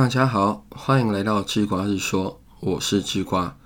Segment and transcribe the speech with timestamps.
[0.00, 3.58] 大家好，欢迎来到智瓜日说，我是智瓜。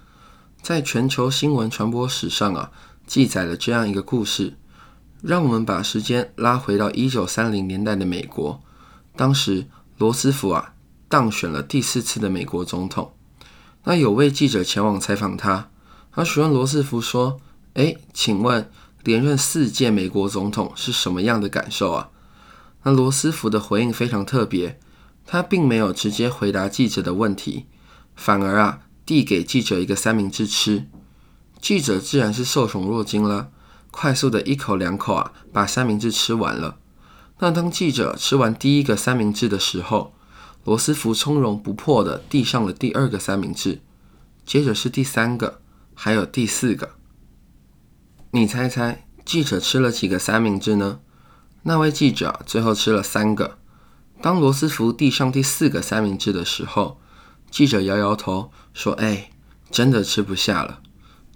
[0.60, 2.72] 在全球新闻传播史上啊，
[3.07, 4.57] 记载了这样一个故事。
[5.23, 8.61] 让我们把时间拉回到一九三零年代的美国，
[9.14, 10.75] 当时罗斯福啊
[11.09, 13.12] 当选了第四次的美国总统。
[13.84, 15.70] 那有位记者前往采访他，
[16.10, 17.38] 他询问罗斯福说
[17.74, 18.68] ：“哎，请问
[19.04, 22.10] 连任四届美国总统是什么样的感受啊？”
[22.82, 24.80] 那罗斯福的回应非常特别，
[25.27, 27.66] 他并没有直接回答记者的问题，
[28.14, 30.86] 反而啊递给记者一个三明治吃。
[31.61, 33.51] 记者自然是受宠若惊了。
[33.91, 36.79] 快速的一口两口啊，把三明治吃完了。
[37.39, 40.12] 那当记者吃完第一个三明治的时候，
[40.65, 43.83] 罗斯福从容不迫的递上了第二个三明治，
[44.45, 45.61] 接着是第三个，
[45.95, 46.91] 还有第四个。
[48.33, 50.98] 你猜猜，记者吃了几个三明治呢？
[51.62, 53.59] 那位记者最后吃了三个。
[54.24, 56.98] 当罗斯福递上第四个三明治的时候，
[57.51, 59.30] 记者摇摇头说：“哎，
[59.70, 60.81] 真的吃不下了。”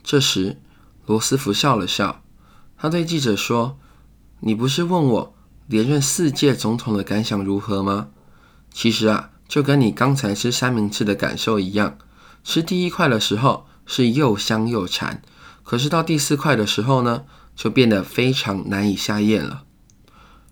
[0.02, 0.58] 这时，
[1.04, 2.22] 罗斯福笑了笑。
[2.78, 3.78] 他对记者说
[4.40, 5.34] ：“你不是问我
[5.66, 8.08] 连任四届总统的感想如何吗？
[8.72, 11.98] 其实啊，就跟你刚才吃三明治的感受一样，
[12.42, 15.20] 吃第一块的时候是又香又馋，
[15.62, 19.64] 可是到第四块的时候呢，就变得非常难以下咽了。”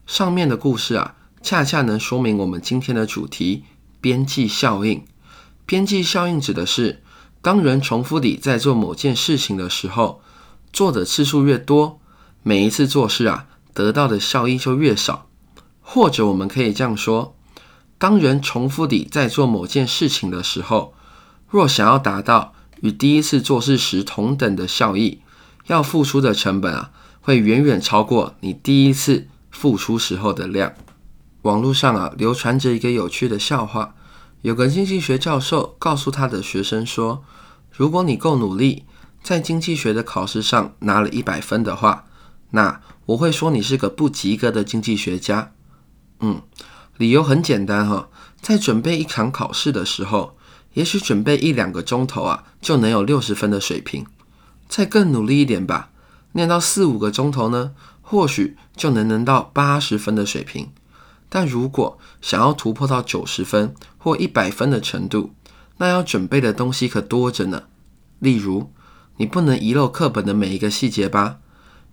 [0.05, 1.15] 上面的故事啊，
[1.47, 3.63] 恰恰能说明我们今天的主题——
[4.03, 5.05] 边际效应。
[5.65, 7.01] 边际效应指的是，
[7.41, 10.21] 当人重复地在做某件事情的时候，
[10.73, 12.01] 做的次数越多。
[12.43, 15.29] 每一次做事啊，得到的效益就越少。
[15.81, 17.37] 或者我们可以这样说：
[17.97, 20.95] 当人重复地在做某件事情的时候，
[21.49, 25.21] 若想要达到与第一次做事时同等的效益，
[25.69, 30.75] 要付出的成本啊，会远远超过你第一次付出时候的量。
[31.47, 33.95] 网络上啊，流传着一个有趣的笑话：
[34.43, 37.23] 有个经济学教授告诉他的学生说，
[37.71, 38.85] 如果你够努力，
[39.23, 42.07] 在经济学的考试上拿了一百分的话，
[42.51, 45.53] 那我会说你是个不及格的经济学家。
[46.19, 46.43] 嗯，
[46.97, 48.09] 理由很简单哈，
[48.41, 50.37] 在准备一场考试的时候，
[50.75, 54.05] 也许准备一两个钟头啊，就能有六十分的水平。
[54.69, 55.91] 再更努力一点吧，
[56.33, 57.71] 念到四五个钟头呢，
[58.03, 60.73] 或许就能能到八十分的水平。
[61.29, 65.33] 但如果想要突破到九十分或一百分的程度，
[65.79, 67.65] 那要准备的东西可多着呢。
[68.19, 68.73] 例如，
[69.19, 71.39] 你不能遗漏课本的每一个细节吧。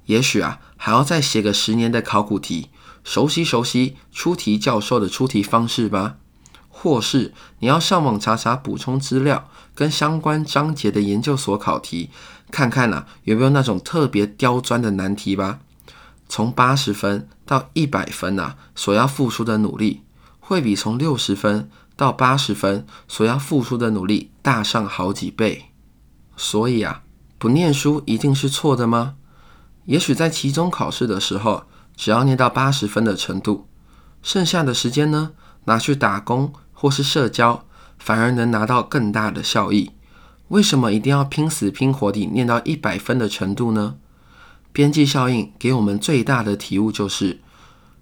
[0.06, 2.70] 也许啊，还要再写个十年的考古题，
[3.04, 6.18] 熟悉熟悉出题教授的出题方式吧。
[6.70, 12.10] 或是你要上网查查补充资料跟相关章节的研究所考题，
[12.52, 15.60] 看看啊有没有那种特别刁钻的难题吧。
[16.28, 20.02] 从八十分到一百分啊，所要付出的努力，
[20.40, 25.66] 会比从六十分到八十分所要付出的努力大上好几倍。
[26.36, 27.04] 所以啊，
[27.38, 29.16] 不念书一定是错的吗？
[29.86, 33.68] 也许在期中考试的时候，只要念到八十分的程度，
[34.22, 35.34] 剩下的时间呢，
[35.66, 37.66] 拿去打工或是社交，
[38.00, 39.92] 反而能拿到更大的效益。
[40.48, 43.96] 为什么一定要拼死拼活地念到一百分的程度呢？
[44.74, 47.40] 边际效应给我们最大的体悟就是，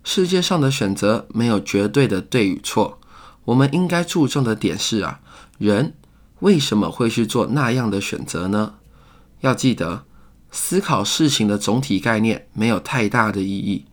[0.03, 2.99] 世界上的选择没有绝对的对与错。
[3.45, 5.19] 我们应该注重的点是啊，
[5.59, 5.93] 人
[6.39, 8.73] 为什么会去做那样的选择呢？
[9.41, 10.05] 要记得。
[10.53, 13.85] 思考事情的总体概念没有太大的意义，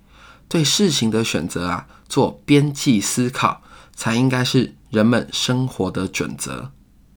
[0.48, 3.62] 对事情的选择啊，做边际思考
[3.94, 6.72] 才应该是人们生活的准则。